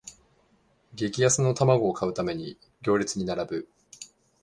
[0.95, 3.69] 激安の玉子を買うために行列に並ぶ